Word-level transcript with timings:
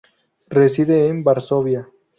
Reside 0.49 1.09
en 1.09 1.23
Varsovia. 1.23 1.87